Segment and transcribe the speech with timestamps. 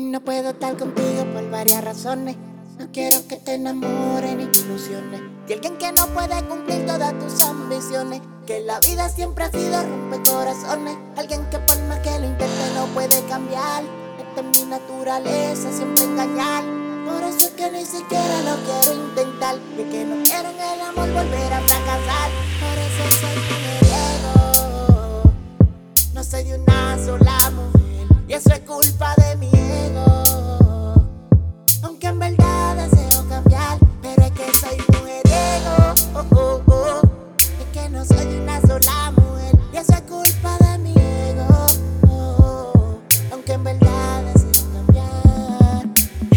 [0.00, 2.34] No puedo estar contigo por varias razones.
[2.78, 5.20] No quiero que te enamores ni te ilusiones.
[5.46, 8.22] De alguien que no puede cumplir todas tus ambiciones.
[8.46, 10.96] Que la vida siempre ha sido romper corazones.
[11.16, 13.84] Alguien que por más que lo intente no puede cambiar.
[14.18, 16.64] Esta es mi naturaleza, siempre engañar.
[17.06, 19.56] Por eso es que ni siquiera lo quiero intentar.
[19.76, 22.19] De que no quiero en el amor volver a fracasar.
[38.00, 39.54] No soy una sola mujer.
[39.72, 41.66] Y eso es culpa de mi ego.
[42.08, 42.98] Oh.
[43.30, 45.86] Aunque en verdad deseo cambiar.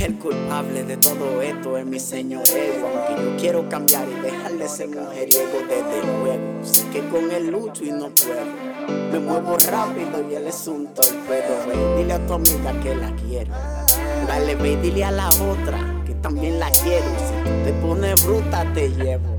[0.04, 2.88] El culpable de todo esto es mi señor ego.
[2.88, 6.66] Aunque yo quiero cambiar y dejar de ser mujeriego desde luego.
[6.66, 9.12] Sé que con el lucho y no puedo.
[9.14, 11.66] Me muevo rápido y él es un torpedo.
[11.68, 13.54] Ve, dile a tu amiga que la quiero.
[14.28, 17.06] Dale, ve dile a la otra que también la quiero.
[17.06, 19.33] Si te pones bruta, te llevo.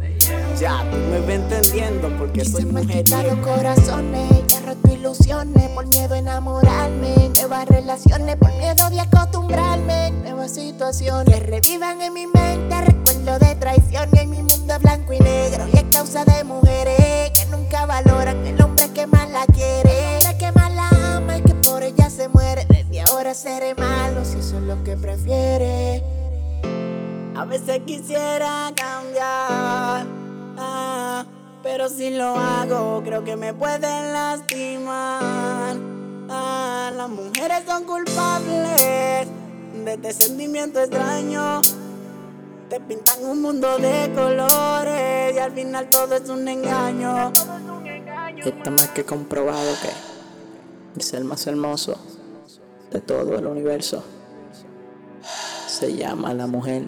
[0.59, 3.43] Ya, tú me ves entendiendo porque soy quitado mujeriego.
[3.43, 7.31] corazones, ya he roto ilusiones por miedo a enamorarme.
[7.37, 10.13] Nuevas relaciones por miedo de acostumbrarme.
[10.23, 12.81] Nuevas situaciones que revivan en mi mente.
[12.81, 15.67] Recuerdo de traición y en mi mundo blanco y negro.
[15.73, 20.19] Y es causa de mujeres que nunca valoran el hombre que más la quiere.
[20.19, 22.65] El hombre que más la ama y que por ella se muere.
[22.69, 26.03] Desde ahora seré malo si eso es lo que prefiere.
[27.37, 30.07] A veces quisiera cambiar,
[31.77, 35.77] pero si lo hago creo que me pueden lastimar.
[36.31, 39.27] Ah, las mujeres son culpables
[39.85, 41.63] de este sentimiento extraño.
[42.71, 47.33] Te pintan un mundo de colores y al final todo es un engaño.
[48.37, 49.91] Está más que comprobado que
[50.95, 51.99] el ser más hermoso
[52.93, 54.05] de todo el universo
[55.67, 56.85] se llama la mujer.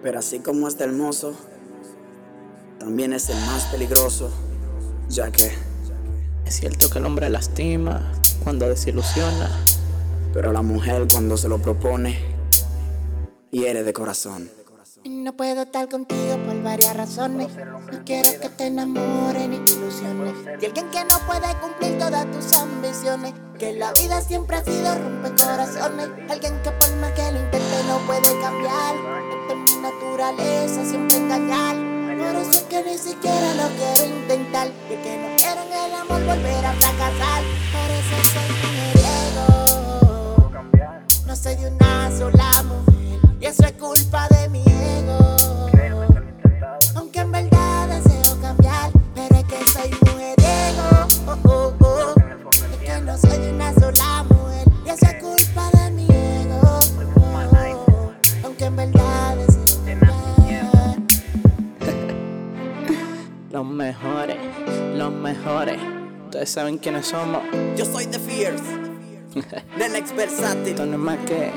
[0.00, 1.34] Pero así como es hermoso,
[2.86, 4.30] también es el más peligroso,
[5.08, 5.50] ya que
[6.44, 8.12] Es cierto que el hombre lastima
[8.44, 9.50] cuando desilusiona,
[10.32, 12.16] Pero la mujer cuando se lo propone,
[13.50, 14.48] hiere de corazón.
[15.04, 17.48] No puedo estar contigo por varias razones.
[17.56, 20.44] No quiero que te enamores ni te ilusiones.
[20.60, 23.34] De alguien que no puede cumplir todas tus ambiciones.
[23.58, 26.08] Que la vida siempre ha sido romper corazones.
[26.30, 28.94] Alguien que por más que lo intente no puede cambiar.
[29.32, 31.95] Esta es mi naturaleza, siempre engañar.
[32.30, 34.68] Eso es que ni siquiera lo quiero intentar.
[34.88, 37.42] De que no quiero en el amor volver a fracasar.
[37.72, 39.46] Por eso soy mujeriego.
[41.26, 43.20] No soy de una sola mujer.
[43.40, 45.35] Y eso es culpa de mi ego.
[63.76, 64.36] Mejores,
[64.94, 65.78] los mejores.
[66.24, 67.42] Ustedes saben quiénes somos.
[67.76, 68.64] Yo soy The Fierce,
[69.78, 71.52] The Next Versátil, Esto no es más que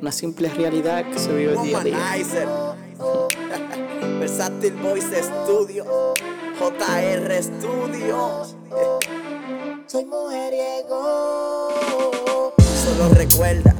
[0.00, 1.98] una simple realidad que se vive día a día.
[4.18, 6.14] Versátil Voice Studio,
[6.58, 8.42] JR Studio.
[9.86, 12.52] Soy mujeriego.
[12.58, 13.74] Solo recuerda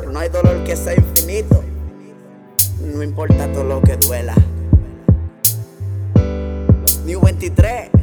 [0.00, 1.62] que no hay dolor que sea infinito,
[2.80, 4.34] no importa todo lo que duela.
[7.38, 7.97] 23.